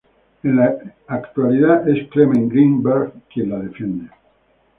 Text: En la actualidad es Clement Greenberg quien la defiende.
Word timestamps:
En 0.41 0.55
la 0.55 0.95
actualidad 1.05 1.87
es 1.87 2.09
Clement 2.09 2.51
Greenberg 2.51 3.11
quien 3.31 3.51
la 3.51 3.59
defiende. 3.59 4.09